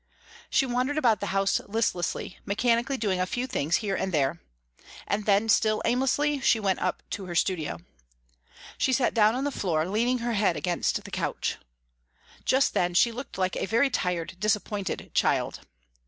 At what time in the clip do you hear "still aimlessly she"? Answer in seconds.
5.47-6.59